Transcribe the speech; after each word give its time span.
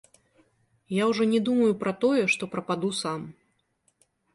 Я 1.01 1.11
ўжо 1.11 1.29
не 1.35 1.43
думаю 1.51 1.71
пра 1.85 1.95
тое, 2.07 2.23
што 2.37 2.43
прападу 2.59 2.95
сам. 3.05 3.33